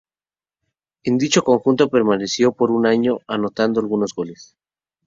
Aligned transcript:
En 1.03 1.19
dicho 1.19 1.43
conjunto 1.43 1.87
permaneció 1.91 2.53
por 2.53 2.71
un 2.71 2.87
año, 2.87 3.19
anotando 3.27 3.79
algunos 3.79 4.15
goles. 4.15 4.57